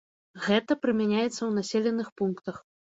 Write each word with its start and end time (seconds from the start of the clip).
Гэта 0.45 0.77
прымяняецца 0.87 1.37
ў 1.43 1.51
населеных 1.61 2.07
пунктах. 2.19 2.55